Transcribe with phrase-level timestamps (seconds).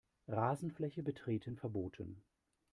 [0.27, 2.23] Rasenfläche betreten verboten.